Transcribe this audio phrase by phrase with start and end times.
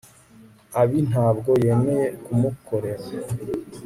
[0.81, 3.05] obi ntabwo yemeye kumukorera